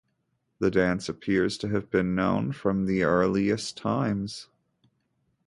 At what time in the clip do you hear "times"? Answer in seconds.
3.77-4.47